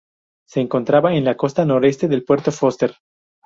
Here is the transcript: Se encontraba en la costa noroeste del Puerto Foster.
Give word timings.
Se 0.49 0.61
encontraba 0.61 1.13
en 1.13 1.23
la 1.25 1.37
costa 1.37 1.63
noroeste 1.63 2.07
del 2.07 2.23
Puerto 2.25 2.51
Foster. 2.51 2.95